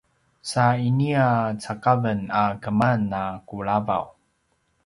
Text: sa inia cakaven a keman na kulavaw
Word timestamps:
sa 0.49 0.65
inia 0.89 1.27
cakaven 1.63 2.19
a 2.41 2.43
keman 2.63 2.99
na 3.13 3.23
kulavaw 3.47 4.05